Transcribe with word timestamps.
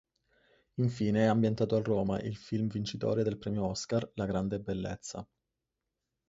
Infine 0.79 1.19
è 1.19 1.27
ambientato 1.27 1.75
a 1.75 1.79
Roma 1.83 2.19
il 2.21 2.35
film 2.35 2.67
vincitore 2.67 3.21
del 3.21 3.37
premio 3.37 3.65
Oscar 3.67 4.09
La 4.15 4.25
grande 4.25 4.59
bellezza 4.59 5.23